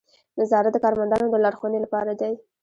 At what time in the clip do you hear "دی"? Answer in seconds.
2.21-2.33